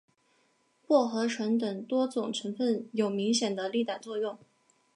[0.87, 4.35] 薄荷醇等多种成分有明显的利胆作用。